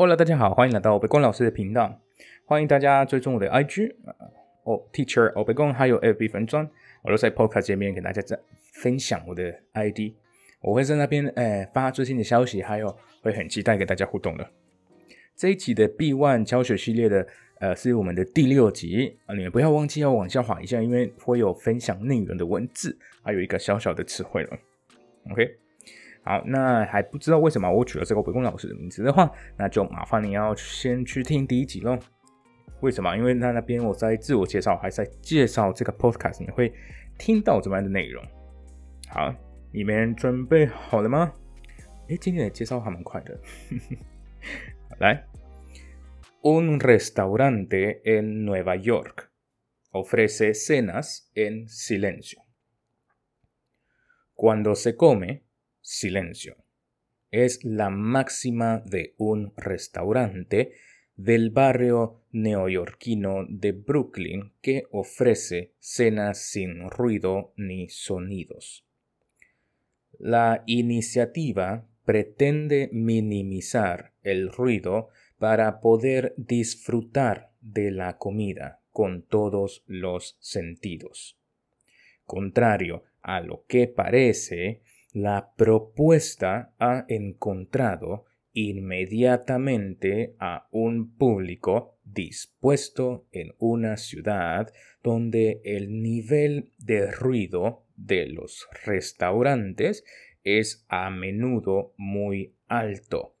[0.00, 2.00] Hola，大家好，欢迎来到北光老师的频道。
[2.44, 3.96] 欢迎大家追踪我的 IG
[4.62, 6.70] 哦，Teacher 哦，北光还有 FB 粉砖，
[7.02, 8.38] 我都在 Podcast 界面给大家在
[8.74, 10.12] 分享我的 ID。
[10.60, 14.48] 我会在那边诶发最新的消息，还有会很期待跟大家互动的。
[15.34, 17.26] 这一集的 B One 教学系列的
[17.58, 24.56] 呃是我们的第六集啊，你们不要忘记要往下滑一下，因为会有分享内容的文字，还有一个小小的词汇了。
[25.32, 25.56] OK，
[26.28, 31.98] 好，那还不知道为什么我取了这个北宫老师的名字的话，那就麻烦你要先去听第一集喽。
[32.82, 33.16] 为什么？
[33.16, 36.70] 因为那那边我在自我介绍，还在介绍这个 Podcast，你会
[37.16, 38.22] 听到怎么样的内容？
[39.08, 39.34] 好。
[39.70, 41.32] 你们准备好了吗？
[42.10, 43.38] 哎，今天的介绍还蛮快的。
[45.00, 45.24] 来
[46.42, 49.28] ，Un restaurante en Nueva York
[49.92, 52.38] ofrece cenas en silencio.
[54.34, 55.42] Cuando se come,
[55.88, 56.58] silencio.
[57.30, 60.72] Es la máxima de un restaurante
[61.16, 68.84] del barrio neoyorquino de Brooklyn que ofrece cenas sin ruido ni sonidos.
[70.18, 75.08] La iniciativa pretende minimizar el ruido
[75.38, 81.38] para poder disfrutar de la comida con todos los sentidos.
[82.26, 93.54] Contrario a lo que parece, la propuesta ha encontrado inmediatamente a un público dispuesto en
[93.58, 100.04] una ciudad donde el nivel de ruido de los restaurantes
[100.44, 103.36] es a menudo muy alto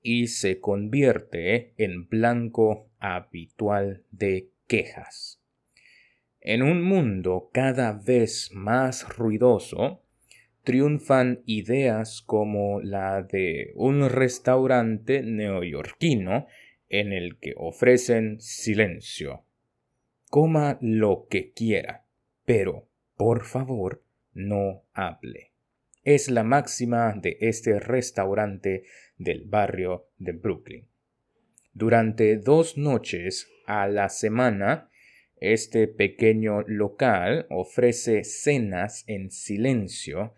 [0.00, 5.42] y se convierte en blanco habitual de quejas.
[6.40, 10.05] En un mundo cada vez más ruidoso,
[10.66, 16.48] triunfan ideas como la de un restaurante neoyorquino
[16.88, 19.44] en el que ofrecen silencio.
[20.28, 22.04] Coma lo que quiera,
[22.44, 24.02] pero por favor
[24.34, 25.52] no hable.
[26.02, 28.82] Es la máxima de este restaurante
[29.18, 30.88] del barrio de Brooklyn.
[31.74, 34.90] Durante dos noches a la semana,
[35.36, 40.34] este pequeño local ofrece cenas en silencio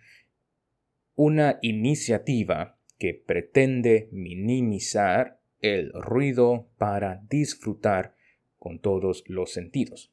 [1.18, 8.14] una iniciativa que pretende minimizar el ruido para disfrutar
[8.56, 10.12] con todos los sentidos.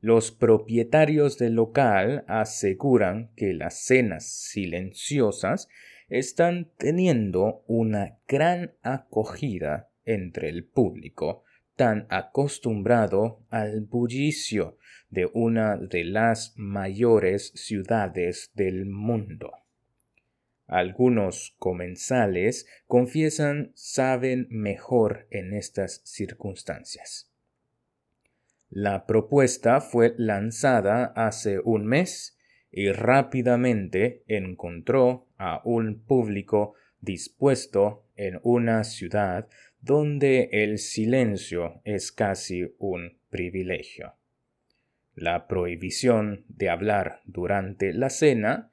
[0.00, 5.68] Los propietarios del local aseguran que las cenas silenciosas
[6.08, 11.44] están teniendo una gran acogida entre el público
[11.74, 14.78] tan acostumbrado al bullicio
[15.10, 19.65] de una de las mayores ciudades del mundo.
[20.66, 27.30] Algunos comensales confiesan saben mejor en estas circunstancias.
[28.68, 32.36] La propuesta fue lanzada hace un mes
[32.72, 39.48] y rápidamente encontró a un público dispuesto en una ciudad
[39.80, 44.14] donde el silencio es casi un privilegio.
[45.14, 48.72] La prohibición de hablar durante la cena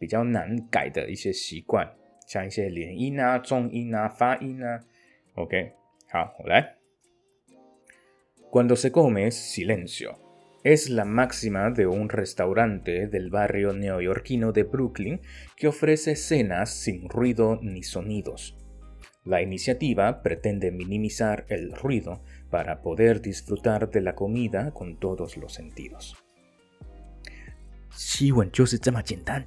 [0.00, 1.90] 比较难改的一些习惯，
[2.26, 4.80] 像一些连音啊、重音啊、发音啊。
[5.34, 5.72] OK，
[6.10, 6.76] 好，我来。
[8.50, 10.16] Cuando se come silencio
[10.62, 15.20] es la máxima de un restaurante del barrio neoyorquino de Brooklyn
[15.56, 18.56] que ofrece cenas sin ruido ni sonidos.
[19.24, 25.52] La iniciativa pretende minimizar el ruido para poder disfrutar de la comida con todos los
[25.52, 26.14] sentidos.
[27.90, 29.44] 西文就是这么简单。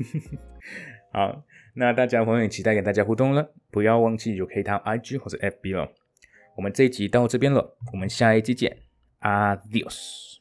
[1.12, 1.44] 好，
[1.74, 5.88] 那大家朋友也期待跟大家互动了，不要忘记有可以到 IG 或者 FB 哦。
[6.56, 8.78] 我们这一集到这边了，我们下一集见
[9.20, 10.39] ，Adios。